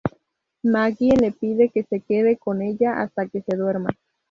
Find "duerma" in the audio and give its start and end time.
3.55-3.89